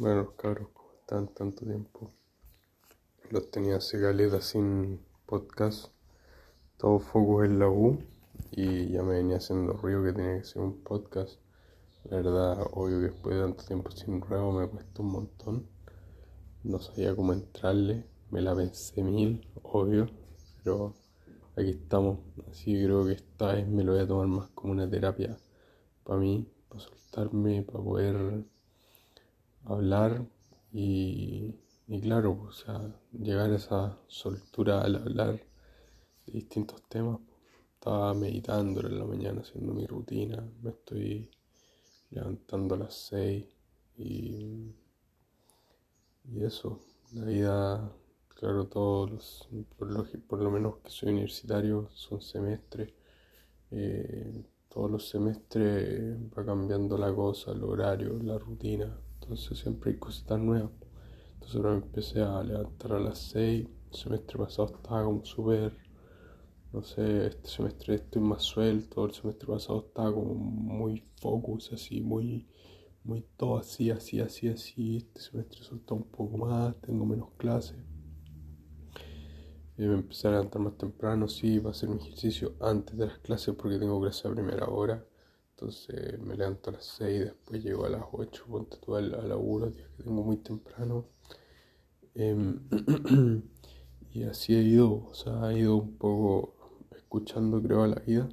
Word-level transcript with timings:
Bueno, 0.00 0.34
cabros, 0.34 0.68
¿cómo 0.72 0.92
están? 0.98 1.28
Tanto 1.34 1.66
tiempo. 1.66 2.10
Los 3.28 3.50
tenía 3.50 3.76
hace 3.76 4.00
caleta 4.00 4.40
sin 4.40 4.98
podcast. 5.26 5.92
Todo 6.78 7.00
focus 7.00 7.44
en 7.44 7.58
la 7.58 7.68
U. 7.68 7.98
Y 8.50 8.92
ya 8.92 9.02
me 9.02 9.16
venía 9.16 9.36
haciendo 9.36 9.74
ruido 9.74 10.02
que 10.02 10.14
tenía 10.14 10.38
que 10.38 10.44
ser 10.44 10.62
un 10.62 10.82
podcast. 10.82 11.38
La 12.04 12.16
verdad, 12.16 12.66
obvio 12.72 13.00
que 13.00 13.12
después 13.12 13.36
de 13.36 13.42
tanto 13.42 13.62
tiempo 13.62 13.90
sin 13.90 14.22
ruego 14.22 14.52
me 14.52 14.66
cuesta 14.68 15.02
un 15.02 15.12
montón. 15.12 15.66
No 16.64 16.80
sabía 16.80 17.14
cómo 17.14 17.34
entrarle. 17.34 18.06
Me 18.30 18.40
la 18.40 18.56
pensé 18.56 19.02
mil, 19.02 19.46
obvio. 19.62 20.08
Pero 20.64 20.94
aquí 21.56 21.72
estamos. 21.72 22.20
Así 22.50 22.72
creo 22.72 23.04
que 23.04 23.12
esta 23.12 23.52
vez 23.52 23.68
me 23.68 23.84
lo 23.84 23.92
voy 23.92 24.00
a 24.00 24.08
tomar 24.08 24.28
más 24.28 24.48
como 24.52 24.72
una 24.72 24.88
terapia 24.88 25.36
para 26.04 26.18
mí, 26.18 26.50
para 26.70 26.80
soltarme, 26.80 27.62
para 27.64 27.84
poder 27.84 28.46
hablar 29.64 30.26
y, 30.72 31.54
claro, 32.02 32.46
o 32.48 32.52
sea, 32.52 32.94
llegar 33.12 33.50
a 33.50 33.56
esa 33.56 33.98
soltura 34.08 34.82
al 34.82 34.96
hablar 34.96 35.40
de 36.26 36.32
distintos 36.32 36.82
temas. 36.88 37.20
Estaba 37.74 38.14
meditando 38.14 38.80
en 38.86 38.98
la 38.98 39.04
mañana 39.06 39.40
haciendo 39.42 39.72
mi 39.74 39.86
rutina, 39.86 40.44
me 40.62 40.70
estoy 40.70 41.30
levantando 42.10 42.74
a 42.74 42.78
las 42.78 42.94
6 42.94 43.46
y, 43.98 44.74
y 46.24 46.44
eso, 46.44 46.80
la 47.12 47.24
vida, 47.26 47.92
claro, 48.28 48.66
todos 48.66 49.10
los, 49.10 49.48
por 49.78 49.90
lo, 49.90 50.04
por 50.28 50.40
lo 50.40 50.50
menos 50.50 50.76
que 50.78 50.90
soy 50.90 51.10
universitario, 51.10 51.88
son 51.92 52.20
semestres. 52.22 52.92
Eh, 53.70 54.44
todos 54.68 54.90
los 54.90 55.08
semestres 55.08 56.16
va 56.36 56.44
cambiando 56.44 56.96
la 56.98 57.12
cosa, 57.14 57.52
el 57.52 57.64
horario, 57.64 58.18
la 58.22 58.38
rutina, 58.38 58.96
entonces 59.20 59.58
siempre 59.58 59.92
hay 59.92 59.98
cositas 59.98 60.38
nuevas. 60.40 60.70
Entonces 61.34 61.56
ahora 61.56 61.70
me 61.70 61.82
empecé 61.82 62.20
a 62.20 62.42
levantar 62.42 62.92
a 62.92 63.00
las 63.00 63.18
6. 63.18 63.66
El 63.92 63.96
semestre 63.96 64.38
pasado 64.38 64.72
estaba 64.76 65.04
como 65.04 65.24
súper, 65.24 65.72
no 66.72 66.82
sé, 66.82 67.26
este 67.26 67.48
semestre 67.48 67.96
estoy 67.96 68.22
más 68.22 68.42
suelto. 68.42 69.04
El 69.04 69.12
semestre 69.12 69.46
pasado 69.46 69.86
estaba 69.88 70.12
como 70.12 70.34
muy 70.34 71.04
focus, 71.20 71.72
así, 71.72 72.00
muy, 72.00 72.46
muy 73.04 73.24
todo 73.36 73.58
así, 73.58 73.90
así, 73.90 74.20
así, 74.20 74.48
así. 74.48 74.96
Este 74.96 75.20
semestre 75.20 75.62
soltó 75.62 75.94
un 75.96 76.04
poco 76.04 76.38
más, 76.38 76.74
tengo 76.80 77.04
menos 77.06 77.30
clases. 77.36 77.78
Y 79.76 79.82
me 79.82 79.94
empecé 79.94 80.28
a 80.28 80.32
levantar 80.32 80.60
más 80.60 80.76
temprano, 80.76 81.26
sí, 81.26 81.58
para 81.58 81.70
hacer 81.70 81.88
mi 81.88 81.96
ejercicio 81.96 82.54
antes 82.60 82.96
de 82.98 83.06
las 83.06 83.18
clases 83.18 83.54
porque 83.54 83.78
tengo 83.78 84.00
clase 84.00 84.28
a 84.28 84.30
primera 84.30 84.66
hora. 84.68 85.04
Entonces 85.60 86.18
me 86.20 86.36
levanto 86.36 86.70
a 86.70 86.72
las 86.72 86.86
6, 86.86 87.20
después 87.20 87.62
llego 87.62 87.84
a 87.84 87.90
las 87.90 88.02
8, 88.12 88.46
ponte 88.48 88.78
tú 88.78 88.94
al, 88.96 89.10
laburo, 89.28 89.68
días 89.68 89.90
que 89.94 90.04
tengo 90.04 90.22
muy 90.22 90.38
temprano. 90.38 91.04
Em, 92.14 92.60
y 94.10 94.22
así 94.22 94.54
he 94.54 94.62
ido, 94.62 95.08
o 95.10 95.12
sea, 95.12 95.52
he 95.52 95.58
ido 95.58 95.76
un 95.76 95.98
poco 95.98 96.54
escuchando, 96.96 97.62
creo, 97.62 97.82
a 97.82 97.88
la 97.88 97.96
vida. 97.96 98.26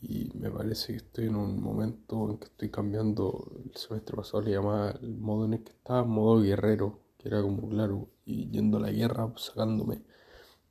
Y 0.00 0.30
me 0.34 0.50
parece 0.50 0.94
que 0.94 0.98
estoy 1.00 1.26
en 1.26 1.36
un 1.36 1.62
momento 1.62 2.30
en 2.30 2.38
que 2.38 2.46
estoy 2.46 2.70
cambiando. 2.70 3.52
El 3.62 3.76
semestre 3.76 4.16
pasado 4.16 4.40
le 4.42 4.52
llamaba 4.52 4.92
el 4.92 5.18
modo 5.18 5.44
en 5.44 5.52
el 5.54 5.62
que 5.62 5.72
estaba, 5.72 6.04
modo 6.04 6.40
guerrero, 6.40 7.00
que 7.18 7.28
era 7.28 7.42
como, 7.42 7.68
claro, 7.68 8.08
y 8.24 8.48
yendo 8.50 8.78
a 8.78 8.80
la 8.80 8.90
guerra, 8.92 9.30
sacándome 9.36 10.04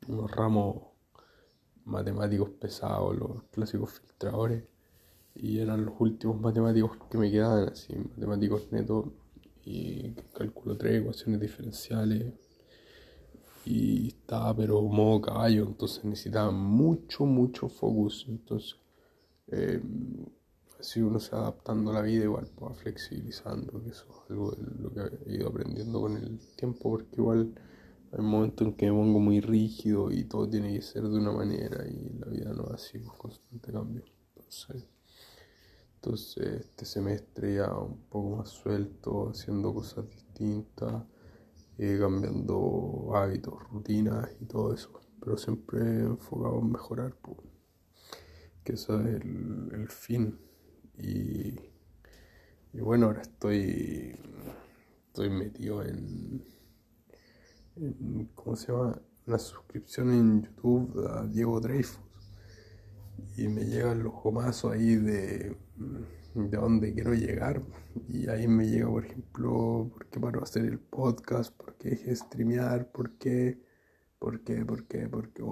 unos 0.07 0.31
ramos 0.31 0.77
matemáticos 1.85 2.49
pesados, 2.59 3.15
los 3.15 3.43
clásicos 3.51 3.91
filtradores 3.91 4.63
y 5.35 5.59
eran 5.59 5.85
los 5.85 5.95
últimos 5.99 6.39
matemáticos 6.39 6.97
que 7.09 7.17
me 7.17 7.31
quedaban, 7.31 7.69
así, 7.69 7.93
matemáticos 7.95 8.71
netos 8.71 9.05
y 9.63 10.11
cálculo 10.33 10.77
3, 10.77 11.01
ecuaciones 11.01 11.39
diferenciales 11.39 12.33
y 13.65 14.07
estaba 14.07 14.55
pero 14.55 14.81
modo 14.81 15.21
caballo, 15.21 15.67
entonces 15.67 16.03
necesitaba 16.03 16.51
mucho, 16.51 17.25
mucho 17.25 17.69
focus, 17.69 18.25
entonces 18.27 18.77
eh, 19.47 19.81
así 20.79 21.01
uno 21.01 21.19
se 21.19 21.35
va 21.35 21.43
adaptando 21.43 21.91
a 21.91 21.95
la 21.95 22.01
vida 22.01 22.23
igual, 22.23 22.49
pues, 22.55 22.77
flexibilizando, 22.79 23.83
que 23.83 23.89
eso 23.91 24.05
es 24.09 24.31
algo 24.31 24.51
de 24.51 24.63
lo 24.81 24.93
que 24.93 25.01
he 25.27 25.35
ido 25.35 25.49
aprendiendo 25.49 26.01
con 26.01 26.17
el 26.17 26.39
tiempo, 26.55 26.91
porque 26.91 27.15
igual 27.17 27.53
hay 28.11 28.21
momentos 28.23 28.67
en 28.67 28.73
que 28.73 28.87
me 28.87 28.97
pongo 28.97 29.19
muy 29.19 29.39
rígido 29.39 30.11
y 30.11 30.23
todo 30.23 30.49
tiene 30.49 30.73
que 30.73 30.81
ser 30.81 31.03
de 31.03 31.17
una 31.17 31.31
manera 31.31 31.85
y 31.87 32.17
la 32.17 32.27
vida 32.27 32.53
no 32.53 32.63
es 32.67 32.73
así, 32.73 32.97
pues 32.99 33.17
constante 33.17 33.71
cambio, 33.71 34.03
entonces... 34.35 34.98
Entonces 36.01 36.61
este 36.61 36.85
semestre 36.85 37.55
ya 37.55 37.73
un 37.73 37.99
poco 38.09 38.37
más 38.37 38.49
suelto, 38.49 39.31
haciendo 39.31 39.73
cosas 39.73 40.09
distintas, 40.09 41.03
eh, 41.77 41.97
cambiando 41.99 43.11
hábitos, 43.15 43.55
rutinas 43.69 44.29
y 44.39 44.45
todo 44.45 44.73
eso. 44.73 44.93
Pero 45.19 45.35
siempre 45.35 45.81
enfocado 45.81 46.59
en 46.59 46.71
mejorar, 46.71 47.17
que 48.63 48.73
eso 48.73 49.01
es 49.01 49.07
el, 49.15 49.87
fin. 49.89 50.39
Y, 50.97 51.59
bueno, 52.79 53.07
ahora 53.07 53.21
estoy, 53.21 54.17
estoy 55.07 55.29
metido 55.29 55.83
en, 55.83 56.45
en, 57.75 58.31
¿cómo 58.35 58.55
se 58.55 58.71
llama? 58.71 59.01
Una 59.27 59.37
suscripción 59.37 60.11
en 60.13 60.43
YouTube 60.43 61.05
a 61.09 61.27
Diego 61.27 61.59
Dreyfus 61.59 62.08
y 63.37 63.47
me 63.47 63.65
llegan 63.65 64.03
los 64.03 64.13
gomazos 64.13 64.73
ahí 64.73 64.95
de, 64.95 65.55
de 66.35 66.57
dónde 66.57 66.93
quiero 66.93 67.13
llegar. 67.13 67.61
Y 68.07 68.27
ahí 68.29 68.47
me 68.47 68.67
llega, 68.67 68.89
por 68.89 69.05
ejemplo, 69.05 69.89
por 69.93 70.05
qué 70.07 70.19
paro 70.19 70.43
hacer 70.43 70.65
el 70.65 70.79
podcast, 70.79 71.55
por 71.55 71.75
qué 71.77 71.91
dejé 71.91 72.09
de 72.11 72.15
streamear, 72.15 72.91
por 72.91 73.17
qué, 73.17 73.59
por 74.19 74.43
qué, 74.43 74.65
por 74.65 74.87
qué, 74.87 75.09
por 75.09 75.29
qué. 75.29 75.43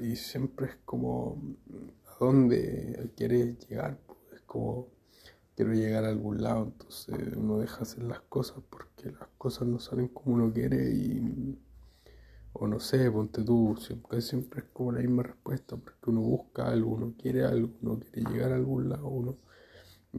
y, 0.00 0.16
siempre 0.16 0.66
es 0.66 0.76
como, 0.84 1.40
¿a 2.06 2.24
dónde 2.24 3.12
quieres 3.16 3.58
llegar? 3.68 3.98
Es 4.34 4.42
como, 4.42 4.88
quiero 5.54 5.72
llegar 5.72 6.04
a 6.04 6.08
algún 6.08 6.42
lado, 6.42 6.66
entonces 6.66 7.36
uno 7.36 7.58
deja 7.58 7.82
hacer 7.82 8.04
las 8.04 8.20
cosas 8.20 8.62
porque 8.70 9.10
las 9.10 9.28
cosas 9.38 9.66
no 9.68 9.78
salen 9.78 10.08
como 10.08 10.36
uno 10.36 10.52
quiere 10.52 10.90
y 10.90 11.58
o 12.60 12.66
no 12.66 12.80
sé, 12.80 13.10
ponte 13.10 13.42
tú, 13.44 13.76
siempre, 14.20 14.60
es 14.60 14.66
como 14.72 14.92
la 14.92 15.00
misma 15.00 15.22
respuesta, 15.22 15.76
porque 15.76 16.10
uno 16.10 16.20
busca 16.20 16.68
algo, 16.68 16.92
uno 16.92 17.14
quiere 17.16 17.44
algo, 17.44 17.70
uno 17.82 18.00
quiere 18.00 18.30
llegar 18.30 18.52
a 18.52 18.56
algún 18.56 18.88
lado, 18.88 19.06
uno 19.08 19.36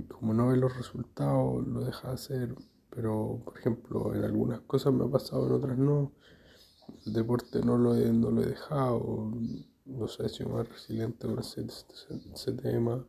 como 0.07 0.33
no 0.33 0.47
ve 0.47 0.57
los 0.57 0.75
resultados, 0.77 1.67
lo 1.67 1.81
deja 1.81 2.09
de 2.09 2.13
hacer, 2.13 2.55
pero 2.89 3.41
por 3.43 3.57
ejemplo, 3.57 4.15
en 4.15 4.23
algunas 4.23 4.61
cosas 4.61 4.93
me 4.93 5.05
ha 5.05 5.09
pasado, 5.09 5.47
en 5.47 5.53
otras 5.53 5.77
no. 5.77 6.11
El 7.05 7.13
deporte 7.13 7.59
no 7.61 7.77
lo 7.77 7.95
he, 7.95 8.11
no 8.11 8.31
lo 8.31 8.41
dejado, 8.41 9.31
no 9.85 10.07
sé, 10.07 10.25
he 10.25 10.29
sido 10.29 10.49
más 10.49 10.67
resiliente 10.67 11.27
con 11.27 11.39
ese, 11.39 11.65
ese, 11.65 12.53
tema. 12.53 13.05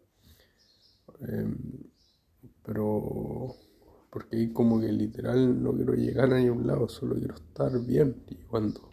Em, 1.20 1.56
pero 2.62 3.54
porque 4.10 4.36
ahí 4.36 4.52
como 4.52 4.80
que 4.80 4.92
literal 4.92 5.62
no 5.62 5.72
quiero 5.72 5.94
llegar 5.94 6.32
a 6.32 6.38
ningún 6.38 6.66
lado, 6.66 6.88
solo 6.88 7.14
quiero 7.14 7.34
estar 7.34 7.78
bien. 7.84 8.22
Y 8.28 8.36
cuando 8.36 8.89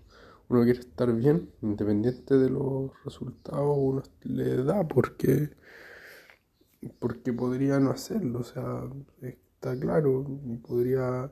uno 0.49 0.63
quiere 0.63 0.79
estar 0.79 1.13
bien, 1.13 1.51
independiente 1.61 2.37
de 2.37 2.49
los 2.49 2.91
resultados, 3.03 3.75
uno 3.77 4.03
le 4.23 4.63
da 4.63 4.87
porque, 4.87 5.49
porque 6.99 7.33
podría 7.33 7.79
no 7.79 7.91
hacerlo, 7.91 8.39
o 8.39 8.43
sea, 8.43 8.83
está 9.21 9.77
claro, 9.79 10.25
podría 10.65 11.31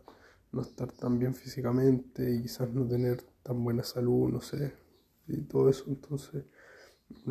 no 0.52 0.62
estar 0.62 0.92
tan 0.92 1.20
bien 1.20 1.34
físicamente 1.34 2.34
y 2.34 2.44
quizás 2.44 2.70
no 2.74 2.88
tener 2.88 3.22
tan 3.44 3.64
buena 3.64 3.84
salud, 3.84 4.30
no 4.30 4.42
sé, 4.42 4.74
y 5.28 5.42
todo 5.44 5.70
eso, 5.70 5.86
entonces 5.88 6.46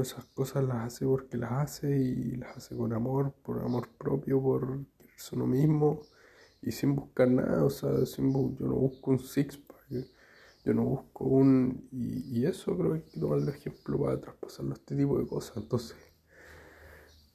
esas 0.00 0.24
cosas 0.26 0.64
las 0.64 0.86
hace 0.86 1.06
porque 1.06 1.36
las 1.36 1.52
hace 1.52 1.98
y 1.98 2.36
las 2.36 2.56
hace 2.56 2.76
con 2.76 2.92
amor, 2.92 3.32
por 3.42 3.62
amor 3.62 3.88
propio, 3.98 4.40
por 4.40 4.84
quererse 4.98 5.36
uno 5.36 5.46
mismo 5.46 6.00
y 6.62 6.72
sin 6.72 6.94
buscar 6.94 7.28
nada, 7.28 7.64
o 7.64 7.70
sea, 7.70 8.06
sin, 8.06 8.32
yo 8.32 8.66
no 8.66 8.74
busco 8.74 9.10
un 9.10 9.18
six 9.18 9.58
yo 10.64 10.74
no 10.74 10.84
busco 10.84 11.24
un... 11.24 11.88
Y, 11.92 12.44
eso 12.46 12.76
creo 12.76 12.92
que 12.92 12.98
hay 12.98 13.10
que 13.10 13.20
tomar 13.20 13.38
el 13.38 13.48
ejemplo 13.48 14.00
para 14.00 14.20
traspasarlo 14.20 14.72
a 14.72 14.74
este 14.74 14.96
tipo 14.96 15.18
de 15.18 15.26
cosas. 15.26 15.56
Entonces, 15.58 15.96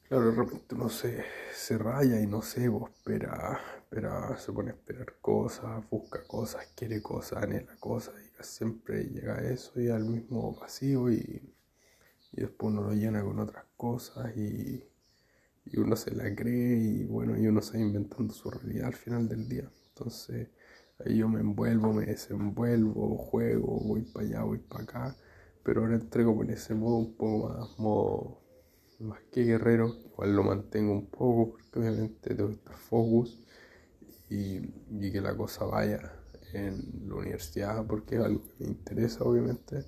claro, 0.07 0.31
de 0.31 0.37
repente 0.37 0.75
uno 0.75 0.89
se, 0.89 1.23
se 1.53 1.77
raya 1.77 2.19
y 2.21 2.27
no 2.27 2.41
sé, 2.41 2.67
vos 2.67 2.89
espera, 2.89 3.59
espera, 3.77 4.37
se 4.37 4.51
pone 4.51 4.71
a 4.71 4.73
esperar 4.73 5.15
cosas, 5.21 5.87
busca 5.89 6.23
cosas, 6.27 6.67
quiere 6.75 7.01
cosas, 7.01 7.43
anhela 7.43 7.75
cosas 7.79 8.15
y 8.19 8.43
siempre 8.43 9.03
llega 9.03 9.35
a 9.35 9.43
eso 9.43 9.79
y 9.79 9.89
al 9.89 10.05
mismo 10.05 10.55
vacío 10.59 11.11
y, 11.11 11.53
y 12.31 12.41
después 12.41 12.73
uno 12.73 12.83
lo 12.83 12.93
llena 12.93 13.23
con 13.23 13.39
otras 13.39 13.65
cosas 13.75 14.35
y, 14.37 14.83
y 15.65 15.77
uno 15.77 15.95
se 15.95 16.11
la 16.15 16.33
cree 16.35 16.77
y 16.77 17.03
bueno, 17.05 17.37
y 17.37 17.47
uno 17.47 17.61
se 17.61 17.77
va 17.77 17.83
inventando 17.83 18.33
su 18.33 18.49
realidad 18.49 18.87
al 18.87 18.95
final 18.95 19.27
del 19.27 19.47
día. 19.47 19.69
Entonces, 19.89 20.49
Ahí 20.99 21.17
yo 21.17 21.29
me 21.29 21.39
envuelvo, 21.39 21.93
me 21.93 22.05
desenvuelvo, 22.05 23.17
juego, 23.17 23.79
voy 23.81 24.01
para 24.03 24.25
allá, 24.25 24.43
voy 24.43 24.59
para 24.59 24.83
acá. 24.83 25.15
Pero 25.63 25.81
ahora 25.81 25.95
entrego 25.95 26.41
en 26.43 26.51
ese 26.51 26.73
modo 26.75 26.97
un 26.97 27.15
poco 27.15 27.49
más, 27.49 27.79
modo 27.79 28.41
más 28.99 29.19
que 29.31 29.43
guerrero. 29.43 29.95
Igual 30.13 30.35
lo 30.35 30.43
mantengo 30.43 30.93
un 30.93 31.07
poco 31.07 31.51
porque 31.51 31.79
obviamente 31.79 32.35
tengo 32.35 32.49
que 32.49 32.55
estar 32.55 32.77
focus. 32.77 33.39
y, 34.29 34.61
que 35.11 35.21
la 35.21 35.35
cosa 35.35 35.65
vaya 35.65 36.13
en 36.53 37.07
la 37.07 37.15
universidad 37.15 37.85
porque 37.87 38.15
es 38.15 38.21
algo 38.21 38.43
que 38.43 38.63
me 38.63 38.67
interesa 38.67 39.23
obviamente. 39.23 39.85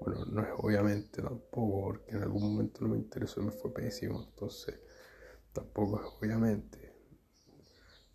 Bueno, 0.00 0.24
no 0.26 0.42
es 0.42 0.48
obviamente 0.58 1.22
tampoco 1.22 1.82
porque 1.82 2.12
en 2.12 2.22
algún 2.22 2.42
momento 2.42 2.80
no 2.82 2.88
me 2.90 2.98
interesó 2.98 3.40
y 3.40 3.46
me 3.46 3.52
fue 3.52 3.72
pésimo, 3.72 4.22
entonces 4.28 4.78
tampoco 5.52 6.00
es 6.00 6.06
obviamente. 6.20 6.85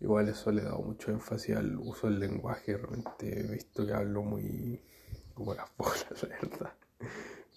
Igual 0.02 0.28
eso 0.28 0.50
le 0.50 0.62
he 0.62 0.64
dado 0.64 0.80
mucho 0.80 1.12
énfasis 1.12 1.54
al 1.54 1.76
uso 1.78 2.08
del 2.08 2.18
lenguaje, 2.18 2.76
realmente 2.76 3.38
he 3.38 3.52
visto 3.52 3.86
que 3.86 3.92
hablo 3.92 4.22
muy 4.22 4.82
como 5.32 5.54
las 5.54 5.70
bolas, 5.78 6.24
la 6.24 6.28
verdad. 6.28 6.72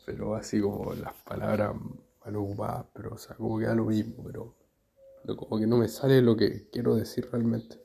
Pero 0.06 0.36
así 0.36 0.62
como 0.62 0.94
las 0.94 1.16
palabras 1.24 1.76
mal 2.24 2.36
ocupadas, 2.36 2.86
pero 2.94 3.16
o 3.16 3.18
sea, 3.18 3.36
como 3.36 3.58
que 3.58 3.66
da 3.66 3.74
lo 3.74 3.86
mismo, 3.86 4.24
pero 4.24 4.54
como 5.36 5.58
que 5.60 5.66
no 5.66 5.78
me 5.78 5.88
sale 5.88 6.22
lo 6.22 6.38
que 6.38 6.70
quiero 6.70 6.94
decir 6.94 7.28
realmente. 7.32 7.82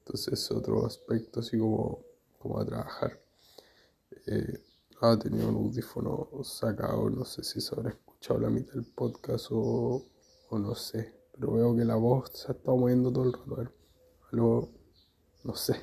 Entonces 0.00 0.50
otro 0.50 0.84
aspecto 0.84 1.40
así 1.40 1.58
como, 1.58 2.04
como 2.38 2.60
a 2.60 2.66
trabajar. 2.66 3.18
Eh, 4.26 4.60
ha 5.00 5.18
tenido 5.18 5.48
un 5.48 5.56
audífono 5.56 6.28
sacado, 6.44 7.08
no 7.08 7.24
sé 7.24 7.42
si 7.44 7.62
se 7.62 7.74
habrá 7.74 7.88
escuchado 7.88 8.40
la 8.40 8.50
mitad 8.50 8.74
del 8.74 8.84
podcast 8.84 9.46
o, 9.52 10.04
o 10.50 10.58
no 10.58 10.74
sé, 10.74 11.14
pero 11.32 11.54
veo 11.54 11.74
que 11.74 11.86
la 11.86 11.96
voz 11.96 12.30
se 12.34 12.52
ha 12.52 12.54
estado 12.54 12.76
moviendo 12.76 13.10
todo 13.10 13.24
el 13.24 13.32
rato. 13.32 13.81
Algo, 14.32 14.70
no 15.44 15.54
sé. 15.54 15.74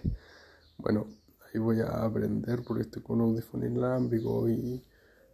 Bueno, 0.77 1.07
ahí 1.45 1.59
voy 1.59 1.81
a 1.81 2.05
aprender 2.05 2.63
porque 2.65 2.83
estoy 2.83 3.01
con 3.01 3.21
un 3.21 3.31
audífono 3.31 3.65
inalámbrico 3.65 4.49
y 4.49 4.83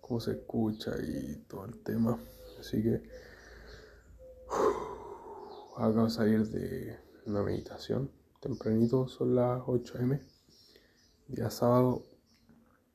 cómo 0.01 0.19
se 0.19 0.31
escucha 0.31 0.91
y 1.01 1.35
todo 1.47 1.65
el 1.65 1.83
tema. 1.83 2.19
Así 2.59 2.81
que 2.81 3.01
acabo 5.77 6.05
de 6.05 6.09
salir 6.09 6.47
de 6.47 6.97
una 7.25 7.43
meditación 7.43 8.11
tempranito, 8.39 9.07
son 9.07 9.35
las 9.35 9.61
8 9.65 9.97
am, 9.99 10.19
día 11.27 11.49
sábado, 11.49 12.03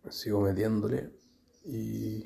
sigo 0.08 0.40
metiéndole 0.40 1.10
y 1.64 2.22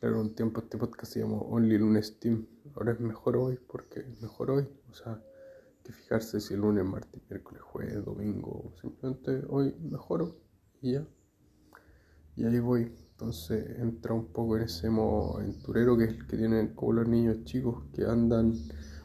claro, 0.00 0.20
un 0.20 0.34
tiempo 0.34 0.60
este 0.60 0.78
podcast 0.78 1.12
se 1.12 1.20
llamó 1.20 1.40
Only 1.50 1.78
Lunes 1.78 2.18
Team, 2.18 2.46
ahora 2.76 2.92
es 2.92 3.00
mejor 3.00 3.36
hoy 3.36 3.58
porque 3.66 4.00
es 4.00 4.22
mejor 4.22 4.52
hoy, 4.52 4.68
o 4.90 4.94
sea, 4.94 5.20
que 5.88 5.94
fijarse 5.94 6.38
si 6.38 6.52
el 6.52 6.60
lunes, 6.60 6.84
martes, 6.84 7.18
miércoles, 7.30 7.62
jueves, 7.62 8.04
domingo, 8.04 8.74
simplemente 8.78 9.42
hoy 9.48 9.74
mejoro 9.80 10.36
y 10.82 10.92
ya, 10.92 11.08
y 12.36 12.44
ahí 12.44 12.58
voy. 12.58 12.92
Entonces 13.12 13.78
entra 13.78 14.12
un 14.12 14.26
poco 14.26 14.58
en 14.58 14.64
ese 14.64 14.90
modo 14.90 15.38
aventurero 15.38 15.96
que 15.96 16.04
es 16.04 16.10
el 16.10 16.26
que 16.26 16.36
tienen 16.36 16.74
como 16.74 16.92
los 16.92 17.08
niños 17.08 17.42
chicos 17.44 17.84
que 17.94 18.04
andan 18.04 18.52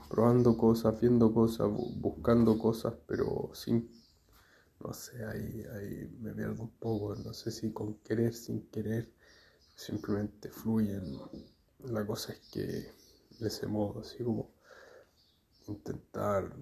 probando 0.09 0.57
cosas, 0.57 0.99
viendo 0.99 1.33
cosas, 1.33 1.69
buscando 1.71 2.59
cosas, 2.59 2.95
pero 3.07 3.49
sin, 3.53 3.89
no 4.83 4.91
sé, 4.93 5.23
ahí, 5.23 5.63
ahí 5.75 6.17
me 6.19 6.33
pierdo 6.33 6.63
un 6.63 6.71
poco, 6.71 7.15
no 7.15 7.33
sé 7.33 7.49
si 7.49 7.71
con 7.71 7.95
querer, 7.99 8.33
sin 8.33 8.69
querer, 8.69 9.09
simplemente 9.73 10.49
fluyen. 10.49 11.17
La 11.85 12.05
cosa 12.05 12.33
es 12.33 12.39
que 12.51 12.61
de 13.39 13.47
ese 13.47 13.67
modo, 13.67 14.01
así 14.01 14.21
como 14.21 14.52
intentar 15.67 16.55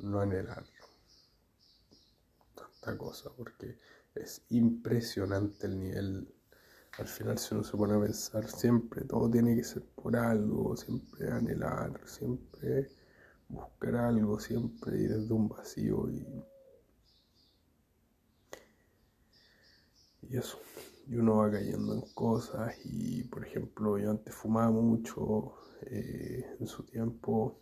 no 0.00 0.20
anhelar 0.20 0.64
tanta 2.54 2.98
cosa, 2.98 3.30
porque 3.36 3.78
es 4.14 4.42
impresionante 4.48 5.66
el 5.66 5.78
nivel 5.78 6.34
al 6.98 7.08
final 7.08 7.38
si 7.38 7.54
uno 7.54 7.64
se 7.64 7.76
pone 7.76 7.94
a 7.94 8.00
pensar 8.00 8.46
siempre, 8.48 9.04
todo 9.04 9.30
tiene 9.30 9.56
que 9.56 9.64
ser 9.64 9.82
por 9.94 10.16
algo, 10.16 10.76
siempre 10.76 11.30
anhelar, 11.30 11.98
siempre 12.06 12.90
buscar 13.48 13.96
algo, 13.96 14.38
siempre 14.38 15.00
ir 15.00 15.14
desde 15.16 15.32
un 15.32 15.48
vacío 15.48 16.10
y, 16.10 16.26
y 20.28 20.36
eso. 20.36 20.58
Y 21.06 21.16
uno 21.16 21.36
va 21.36 21.50
cayendo 21.50 21.94
en 21.94 22.02
cosas 22.12 22.74
y 22.84 23.24
por 23.24 23.46
ejemplo 23.46 23.98
yo 23.98 24.10
antes 24.10 24.34
fumaba 24.34 24.70
mucho 24.70 25.54
eh, 25.82 26.56
en 26.60 26.66
su 26.66 26.84
tiempo, 26.84 27.58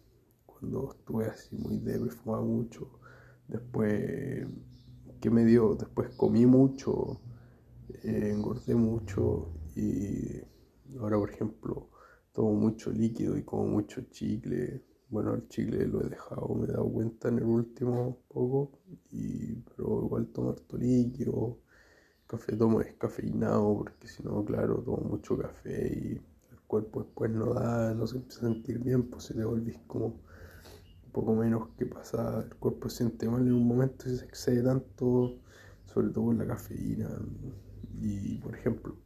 cuando 0.59 0.93
estuve 0.93 1.27
así 1.27 1.57
muy 1.57 1.79
débil 1.79 2.11
fumaba 2.11 2.45
mucho, 2.45 2.91
después, 3.49 4.47
¿qué 5.21 5.31
me 5.31 5.45
dio? 5.45 5.75
Después 5.75 6.11
comí 6.17 6.47
mucho 6.47 7.21
eh, 8.05 8.31
engordé 8.35 8.75
mucho 8.75 9.49
y 9.77 10.41
ahora 10.99 11.19
por 11.19 11.31
ejemplo 11.31 11.89
tomo 12.33 12.53
mucho 12.55 12.91
líquido 12.93 13.37
y 13.37 13.43
como 13.45 13.67
mucho 13.67 14.03
chicle. 14.11 14.85
Bueno, 15.11 15.35
el 15.35 15.49
chicle 15.49 15.87
lo 15.87 16.05
he 16.05 16.09
dejado, 16.11 16.55
me 16.55 16.67
he 16.67 16.69
dado 16.73 16.89
cuenta 16.93 17.29
en 17.29 17.39
el 17.39 17.45
último 17.45 18.19
poco, 18.29 18.73
y, 19.11 19.55
pero 19.55 20.05
igual 20.05 20.27
tomo 20.29 20.51
harto 20.51 20.77
líquido, 20.77 21.59
café 22.27 22.57
tomo 22.57 22.81
descafeinado 22.81 23.75
porque 23.79 24.09
si 24.09 24.23
no, 24.23 24.45
claro, 24.45 24.83
tomo 24.85 24.99
mucho 24.99 25.39
café 25.39 25.89
y 25.89 26.13
el 26.53 26.61
cuerpo 26.67 27.03
después 27.05 27.31
no 27.31 27.55
da, 27.55 27.95
no 27.95 28.07
se 28.07 28.17
empieza 28.19 28.47
a 28.47 28.53
sentir 28.53 28.79
bien, 28.81 29.05
pues 29.09 29.25
si 29.25 29.35
te 29.35 29.45
volvís 29.45 29.79
como 29.87 30.21
poco 31.19 31.35
menos 31.35 31.69
que 31.77 31.87
pasa, 31.87 32.45
el 32.45 32.55
cuerpo 32.57 32.89
siente 32.89 33.29
mal 33.29 33.43
en 33.47 33.53
un 33.53 33.67
momento 33.67 34.09
y 34.09 34.17
se 34.17 34.25
excede 34.25 34.63
tanto, 34.63 35.39
sobre 35.87 36.11
todo 36.11 36.27
con 36.27 36.39
la 36.39 36.47
cafeína. 36.47 37.09
Y 38.01 38.39
por 38.39 38.55
ejemplo, 38.55 38.97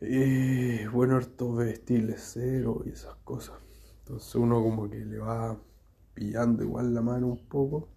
eh, 0.00 0.86
bueno, 0.92 1.16
harto 1.16 1.54
vestirle 1.54 2.16
cero 2.18 2.82
y 2.84 2.90
esas 2.90 3.14
cosas. 3.24 3.56
Entonces 4.00 4.34
uno 4.34 4.62
como 4.62 4.90
que 4.90 5.04
le 5.04 5.18
va 5.18 5.58
pillando 6.14 6.62
igual 6.62 6.92
la 6.94 7.00
mano 7.02 7.28
un 7.28 7.48
poco 7.48 7.88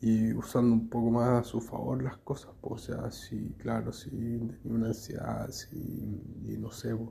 y 0.00 0.32
usando 0.32 0.74
un 0.74 0.88
poco 0.88 1.10
más 1.10 1.28
a 1.40 1.44
su 1.44 1.60
favor 1.60 2.02
las 2.02 2.16
cosas. 2.18 2.50
Pues, 2.60 2.88
o 2.90 2.92
sea, 2.94 3.10
si, 3.12 3.54
claro, 3.58 3.92
si 3.92 4.10
tenía 4.10 4.58
una 4.64 4.88
ansiedad, 4.88 5.48
si, 5.50 5.76
y 6.44 6.56
no 6.58 6.70
sé, 6.72 6.96
pues, 6.96 7.10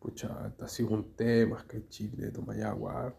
pucha, 0.00 0.50
te 0.56 0.68
sido 0.68 0.90
un 0.90 1.14
té, 1.14 1.50
que 1.68 1.86
chile, 1.88 2.30
toma 2.30 2.54
agua, 2.66 3.14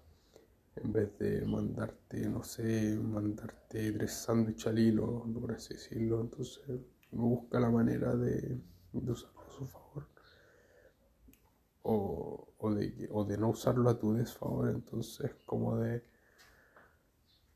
en 0.75 0.93
vez 0.93 1.17
de 1.19 1.45
mandarte, 1.45 2.27
no 2.29 2.43
sé, 2.43 2.97
mandarte 2.97 3.91
tres 3.91 4.13
sándwiches 4.13 4.67
al 4.67 4.79
hilo, 4.79 5.25
por 5.39 5.51
así 5.53 5.73
decirlo. 5.73 6.21
Entonces, 6.21 6.81
busca 7.11 7.59
la 7.59 7.69
manera 7.69 8.15
de, 8.15 8.61
usarlo 8.93 9.41
a 9.41 9.51
su 9.51 9.67
favor 9.67 10.07
o, 11.83 12.73
de, 12.73 13.09
o 13.11 13.25
de 13.25 13.37
no 13.37 13.49
usarlo 13.49 13.89
a 13.89 13.99
tu 13.99 14.13
desfavor. 14.13 14.69
Entonces, 14.69 15.31
como 15.45 15.77
de, 15.77 16.03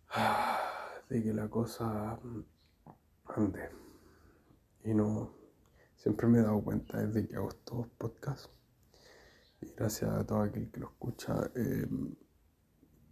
de 1.09 1.23
que 1.23 1.33
la 1.33 1.50
cosa 1.50 2.19
ande. 3.25 3.69
Y 4.84 4.93
no, 4.93 5.34
siempre 5.95 6.27
me 6.27 6.39
he 6.39 6.41
dado 6.43 6.62
cuenta 6.63 7.01
desde 7.01 7.27
que 7.27 7.36
hago 7.36 7.50
estos 7.50 7.88
podcasts, 7.98 8.50
y 9.62 9.67
gracias 9.75 10.12
a 10.12 10.25
todo 10.25 10.41
aquel 10.41 10.69
que 10.69 10.79
lo 10.79 10.89
escucha, 10.89 11.51
em, 11.55 12.15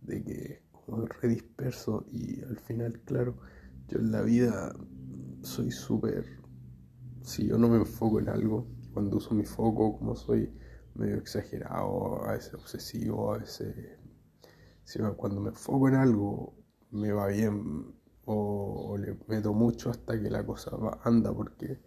de 0.03 0.23
que 0.23 0.63
como 0.71 1.05
re 1.05 1.29
disperso 1.29 2.05
y 2.11 2.41
al 2.43 2.57
final, 2.59 2.99
claro, 3.05 3.37
yo 3.87 3.99
en 3.99 4.11
la 4.11 4.21
vida 4.21 4.73
soy 5.41 5.71
súper... 5.71 6.25
Si 7.21 7.47
yo 7.47 7.57
no 7.57 7.69
me 7.69 7.77
enfoco 7.77 8.19
en 8.19 8.27
algo, 8.27 8.67
cuando 8.93 9.17
uso 9.17 9.33
mi 9.33 9.45
foco, 9.45 9.97
como 9.97 10.15
soy 10.15 10.51
medio 10.95 11.17
exagerado, 11.17 12.25
a 12.25 12.33
veces 12.33 12.53
obsesivo, 12.53 13.33
a 13.33 13.37
veces... 13.39 13.75
Si 14.83 14.99
cuando 15.15 15.39
me 15.39 15.49
enfoco 15.49 15.87
en 15.87 15.95
algo, 15.95 16.53
me 16.91 17.11
va 17.11 17.27
bien 17.27 17.93
o, 18.25 18.97
le 18.97 19.17
meto 19.27 19.53
mucho 19.53 19.89
hasta 19.89 20.21
que 20.21 20.29
la 20.29 20.45
cosa 20.45 20.71
anda, 21.03 21.33
porque 21.33 21.79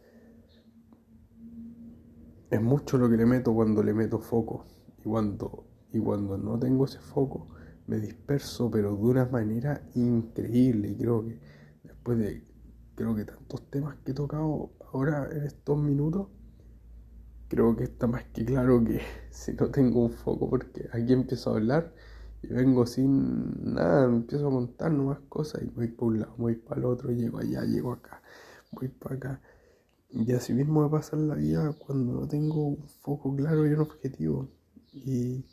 es 2.50 2.62
mucho 2.62 2.98
lo 2.98 3.08
que 3.08 3.16
le 3.16 3.26
meto 3.26 3.54
cuando 3.54 3.82
le 3.82 3.92
meto 3.92 4.18
foco. 4.18 4.64
Y 4.98 5.02
cuando, 5.02 5.66
y 5.92 5.98
cuando 5.98 6.38
no 6.38 6.58
tengo 6.58 6.86
ese 6.86 6.98
foco, 6.98 7.48
me 7.86 7.98
disperso, 7.98 8.70
pero 8.70 8.96
de 8.96 9.02
una 9.02 9.26
manera 9.26 9.82
increíble. 9.94 10.90
Y 10.90 10.96
creo 10.96 11.24
que 11.24 11.38
después 11.84 12.18
de 12.18 12.42
creo 12.96 13.14
que 13.14 13.24
tantos 13.24 13.70
temas 13.70 13.96
que 14.04 14.12
he 14.12 14.14
tocado 14.14 14.70
ahora 14.92 15.28
en 15.30 15.44
estos 15.44 15.78
minutos, 15.78 16.28
creo 17.48 17.76
que 17.76 17.84
está 17.84 18.06
más 18.06 18.24
que 18.32 18.44
claro 18.44 18.82
que 18.82 19.00
si 19.30 19.52
no 19.54 19.70
tengo 19.70 20.04
un 20.04 20.10
foco, 20.10 20.48
porque 20.50 20.88
aquí 20.92 21.12
empiezo 21.12 21.50
a 21.50 21.56
hablar 21.56 21.94
y 22.42 22.48
vengo 22.48 22.86
sin 22.86 23.74
nada, 23.74 24.06
empiezo 24.06 24.48
a 24.48 24.50
contar 24.50 24.92
nuevas 24.92 25.20
cosas 25.28 25.62
y 25.62 25.66
voy 25.66 25.88
por 25.88 26.08
un 26.08 26.20
lado, 26.20 26.34
voy 26.38 26.56
para 26.56 26.80
el 26.80 26.86
otro, 26.86 27.10
llego 27.10 27.38
allá, 27.38 27.62
llego 27.64 27.92
acá, 27.92 28.22
voy 28.72 28.88
para 28.88 29.16
acá. 29.16 29.40
Y 30.10 30.32
así 30.32 30.54
mismo 30.54 30.82
me 30.82 30.88
pasa 30.88 31.16
la 31.16 31.34
vida 31.34 31.74
cuando 31.78 32.20
no 32.20 32.28
tengo 32.28 32.68
un 32.68 32.88
foco 33.02 33.34
claro 33.36 33.66
y 33.66 33.72
un 33.72 33.80
objetivo. 33.80 34.48
Y, 34.92 35.44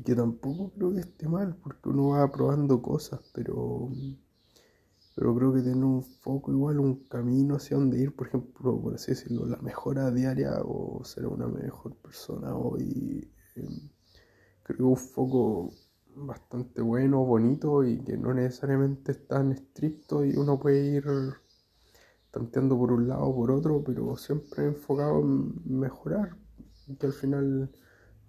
y 0.00 0.02
que 0.02 0.14
tampoco 0.14 0.70
creo 0.70 0.94
que 0.94 1.00
esté 1.00 1.28
mal, 1.28 1.56
porque 1.62 1.90
uno 1.90 2.08
va 2.08 2.32
probando 2.32 2.80
cosas, 2.80 3.20
pero 3.34 3.90
pero 5.14 5.34
creo 5.34 5.52
que 5.52 5.60
tener 5.60 5.84
un 5.84 6.02
foco 6.02 6.50
igual, 6.52 6.80
un 6.80 7.04
camino 7.04 7.56
hacia 7.56 7.76
donde 7.76 8.00
ir, 8.00 8.16
por 8.16 8.28
ejemplo, 8.28 8.80
por 8.80 8.94
así 8.94 9.10
decirlo, 9.10 9.44
la 9.44 9.58
mejora 9.58 10.10
diaria 10.10 10.52
o 10.64 11.04
ser 11.04 11.26
una 11.26 11.46
mejor 11.46 11.94
persona 11.96 12.56
hoy. 12.56 13.30
Em, 13.56 13.90
creo 14.62 14.76
que 14.78 14.82
un 14.82 14.96
foco 14.96 15.72
bastante 16.16 16.80
bueno, 16.80 17.22
bonito 17.24 17.84
y 17.84 18.02
que 18.02 18.16
no 18.16 18.32
necesariamente 18.32 19.12
es 19.12 19.26
tan 19.26 19.52
estricto 19.52 20.24
y 20.24 20.34
uno 20.36 20.58
puede 20.58 20.82
ir 20.96 21.04
tanteando 22.30 22.78
por 22.78 22.92
un 22.92 23.08
lado 23.08 23.24
o 23.24 23.36
por 23.36 23.50
otro, 23.50 23.84
pero 23.84 24.16
siempre 24.16 24.64
enfocado 24.64 25.20
en 25.20 25.52
mejorar, 25.78 26.36
que 26.98 27.06
al 27.06 27.12
final 27.12 27.70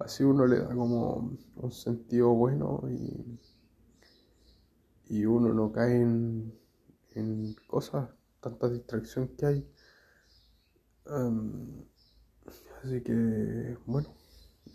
así 0.03 0.24
uno 0.24 0.46
le 0.46 0.60
da 0.60 0.74
como 0.74 1.38
un 1.55 1.72
sentido 1.72 2.29
bueno 2.29 2.81
y, 2.89 3.39
y 5.10 5.25
uno 5.25 5.53
no 5.53 5.72
cae 5.72 6.01
en, 6.01 6.53
en 7.15 7.55
cosas, 7.67 8.10
tanta 8.39 8.70
distracción 8.70 9.29
que 9.38 9.46
hay. 9.46 9.67
así 12.84 13.01
que, 13.01 13.77
bueno, 13.86 14.13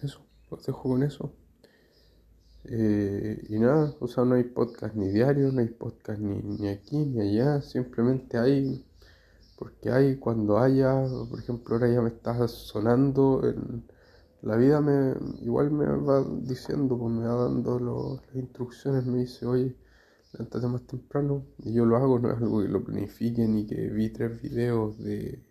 eso, 0.02 0.21
los 0.50 0.64
dejo 0.64 0.83
con 0.83 1.02
eso. 1.02 1.33
Eh, 2.64 3.45
y 3.49 3.59
nada, 3.59 3.95
o 4.00 4.09
sea, 4.09 4.25
no 4.25 4.35
hay 4.35 4.45
podcast 4.45 4.95
ni 4.97 5.09
diario, 5.09 5.52
no 5.52 5.61
hay 5.61 5.68
podcast 5.68 6.21
ni, 6.21 6.42
ni 6.42 6.68
aquí 6.68 6.97
ni 6.97 7.21
allá, 7.21 7.61
simplemente 7.62 8.38
hay, 8.38 8.85
porque 9.56 9.90
hay 9.90 10.16
cuando 10.16 10.59
haya, 10.59 11.04
por 11.30 11.38
ejemplo, 11.38 11.76
ahora 11.76 11.88
ya 11.88 12.02
me 12.02 12.09
está 12.09 12.49
sonando, 12.49 13.42
en, 13.45 13.85
la 14.47 14.57
vida 14.57 14.81
me 14.81 15.15
igual 15.43 15.71
me 15.71 15.87
va 15.87 16.25
diciendo, 16.43 16.99
pues 16.99 17.12
me 17.12 17.26
va 17.26 17.35
dando 17.45 17.79
las 17.81 18.35
instrucciones, 18.35 19.05
me 19.05 19.19
dice, 19.19 19.47
oye, 19.47 19.76
levántate 20.33 20.67
más 20.69 20.87
temprano, 20.87 21.45
y 21.59 21.73
yo 21.75 21.85
lo 21.85 21.97
hago, 21.97 22.19
no 22.19 22.31
es 22.31 22.38
algo 22.38 22.62
que 22.62 22.69
lo 22.69 22.85
planifique 22.85 23.47
ni 23.49 23.67
que 23.67 23.88
vi 23.91 24.11
tres 24.11 24.41
videos 24.41 24.99
de, 24.99 25.43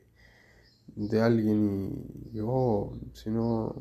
de 0.96 1.22
alguien 1.22 2.06
y 2.32 2.38
yo, 2.38 2.48
oh, 2.48 2.94
sino 3.14 3.76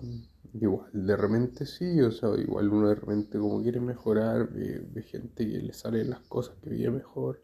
Igual, 0.55 0.89
de 0.93 1.17
repente 1.17 1.67
sí, 1.67 2.01
o 2.01 2.13
sea, 2.13 2.31
igual 2.39 2.69
uno 2.69 2.89
de 2.89 2.95
repente 2.95 3.39
como 3.41 3.61
quiere 3.61 3.81
mejorar, 3.81 4.53
ve, 4.53 5.03
gente 5.03 5.49
que 5.51 5.59
le 5.59 5.73
salen 5.73 6.11
las 6.11 6.21
cosas 6.21 6.55
que 6.63 6.71
vive 6.71 6.91
mejor. 6.93 7.43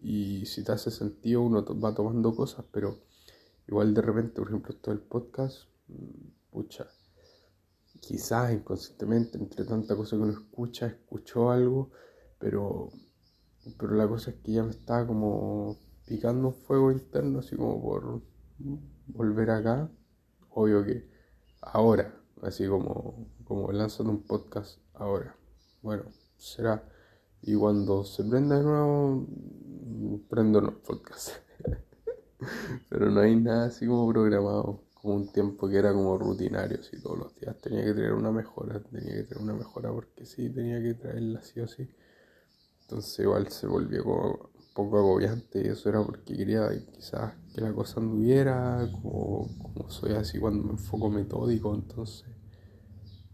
Y 0.00 0.46
si 0.46 0.62
te 0.62 0.70
hace 0.72 0.92
sentido 0.92 1.42
uno 1.42 1.64
va 1.80 1.94
tomando 1.94 2.34
cosas, 2.36 2.64
pero 2.70 2.96
igual 3.66 3.92
de 3.92 4.02
repente, 4.02 4.34
por 4.36 4.48
ejemplo, 4.48 4.72
esto 4.72 4.92
del 4.92 5.00
podcast, 5.00 5.68
pucha, 6.58 6.88
quizás 8.00 8.52
inconscientemente, 8.52 9.38
entre 9.38 9.64
tanta 9.64 9.94
cosa 9.94 10.16
que 10.16 10.22
uno 10.22 10.32
escucha, 10.32 10.86
escuchó 10.86 11.52
algo, 11.52 11.92
pero, 12.40 12.90
pero 13.78 13.94
la 13.94 14.08
cosa 14.08 14.30
es 14.30 14.38
que 14.38 14.52
ya 14.52 14.64
me 14.64 14.72
estaba 14.72 15.06
como 15.06 15.78
picando 16.04 16.48
un 16.48 16.54
fuego 16.54 16.90
interno, 16.90 17.38
así 17.38 17.54
como 17.54 17.80
por 17.80 18.22
volver 19.06 19.50
acá, 19.50 19.88
obvio 20.50 20.84
que 20.84 21.08
ahora, 21.60 22.12
así 22.42 22.66
como, 22.66 23.28
como 23.44 23.70
lanzando 23.70 24.10
un 24.10 24.24
podcast 24.24 24.80
ahora. 24.94 25.36
Bueno, 25.80 26.06
será. 26.38 26.82
Y 27.40 27.54
cuando 27.54 28.02
se 28.02 28.24
prenda 28.24 28.58
de 28.58 28.64
nuevo, 28.64 29.28
prendo 30.28 30.60
los 30.60 30.74
podcast. 30.74 31.36
Pero 32.88 33.10
no 33.12 33.20
hay 33.20 33.36
nada 33.36 33.66
así 33.66 33.86
como 33.86 34.08
programado, 34.08 34.87
como 35.00 35.14
un 35.14 35.32
tiempo 35.32 35.68
que 35.68 35.78
era 35.78 35.92
como 35.92 36.18
rutinario, 36.18 36.78
así 36.80 37.00
todos 37.00 37.18
los 37.18 37.34
días 37.36 37.56
tenía 37.58 37.84
que 37.84 37.94
tener 37.94 38.12
una 38.12 38.32
mejora, 38.32 38.80
tenía 38.80 39.14
que 39.14 39.22
tener 39.24 39.42
una 39.42 39.54
mejora 39.54 39.90
porque 39.92 40.26
sí, 40.26 40.50
tenía 40.50 40.82
que 40.82 40.94
traerla 40.94 41.40
así 41.40 41.60
o 41.60 41.68
sí. 41.68 41.88
Entonces 42.82 43.18
igual 43.20 43.48
se 43.48 43.66
volvió 43.66 44.02
como 44.04 44.30
un 44.30 44.74
poco 44.74 44.98
agobiante 44.98 45.60
y 45.62 45.68
eso 45.68 45.88
era 45.88 46.02
porque 46.02 46.36
quería 46.36 46.68
quizás 46.92 47.34
que 47.54 47.60
la 47.60 47.72
cosa 47.72 48.00
anduviera, 48.00 48.88
como, 48.92 49.48
como 49.62 49.90
soy 49.90 50.12
así 50.12 50.38
cuando 50.38 50.64
me 50.64 50.72
enfoco 50.72 51.10
metódico, 51.10 51.74
entonces 51.74 52.28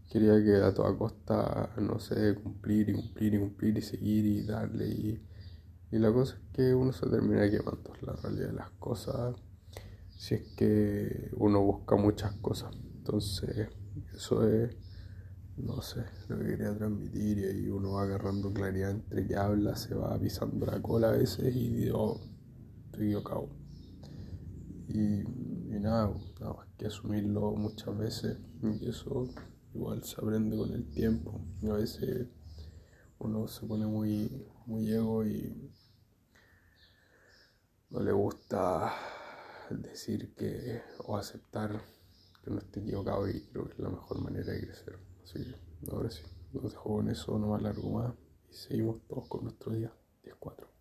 quería 0.09 0.41
que 0.43 0.55
a 0.63 0.73
toda 0.73 0.97
costa, 0.97 1.73
no 1.77 1.99
sé, 1.99 2.35
cumplir 2.35 2.89
y 2.89 2.93
cumplir 2.93 3.33
y 3.33 3.39
cumplir 3.39 3.77
y 3.77 3.81
seguir 3.81 4.25
y 4.25 4.43
darle 4.45 4.87
y, 4.87 5.21
la 5.91 6.11
cosa 6.11 6.35
es 6.35 6.41
que 6.53 6.73
uno 6.73 6.91
se 6.91 7.07
termina 7.09 7.49
quemando, 7.49 7.93
la 8.01 8.13
realidad 8.13 8.47
de 8.47 8.53
las 8.53 8.69
cosas, 8.71 9.35
si 10.25 10.33
es 10.33 10.41
que 10.55 11.29
uno 11.37 11.61
busca 11.61 11.95
muchas 11.97 12.33
cosas, 12.37 12.75
entonces 12.95 13.69
eso 14.11 14.49
es, 14.49 14.75
no 15.55 15.79
sé, 15.83 16.03
lo 16.29 16.39
que 16.39 16.45
quería 16.45 16.75
transmitir 16.75 17.37
y 17.37 17.45
ahí 17.45 17.69
uno 17.69 17.91
va 17.91 18.01
agarrando 18.01 18.51
claridad 18.51 18.89
entre 18.89 19.27
que 19.27 19.35
habla, 19.35 19.75
se 19.75 19.93
va 19.93 20.19
pisando 20.19 20.65
la 20.65 20.81
cola 20.81 21.09
a 21.09 21.11
veces 21.11 21.55
y 21.55 21.69
digo, 21.69 22.19
estoy 22.85 23.05
equivocado. 23.05 23.49
Y, 24.87 25.19
y 25.19 25.79
nada, 25.79 26.11
nada 26.39 26.53
más 26.55 26.67
que 26.75 26.87
asumirlo 26.87 27.51
muchas 27.51 27.95
veces 27.95 28.39
y 28.63 28.89
eso 28.89 29.29
igual 29.75 30.03
se 30.03 30.15
aprende 30.19 30.57
con 30.57 30.71
el 30.71 30.89
tiempo. 30.89 31.39
A 31.69 31.73
veces 31.73 32.29
uno 33.19 33.47
se 33.47 33.63
pone 33.67 33.85
muy, 33.85 34.43
muy 34.65 34.91
ego 34.91 35.23
y 35.23 35.71
no 37.91 37.99
le 37.99 38.11
gusta 38.11 38.91
decir 39.69 40.33
que 40.35 40.81
o 40.99 41.17
aceptar 41.17 41.81
que 42.43 42.51
no 42.51 42.59
esté 42.59 42.79
equivocado 42.79 43.27
y 43.27 43.41
creo 43.47 43.65
que 43.65 43.73
es 43.73 43.79
la 43.79 43.89
mejor 43.89 44.21
manera 44.21 44.51
de 44.51 44.61
crecer. 44.61 44.97
Así 45.23 45.43
que 45.43 45.91
ahora 45.91 46.09
sí, 46.09 46.23
los 46.53 46.71
dejo 46.71 46.95
con 46.95 47.09
eso, 47.09 47.37
no 47.39 47.47
más 47.47 47.61
largo 47.61 47.89
más 47.89 48.13
y 48.49 48.53
seguimos 48.53 49.01
todos 49.07 49.27
con 49.27 49.43
nuestro 49.43 49.73
día 49.73 49.91
10-4. 50.23 50.74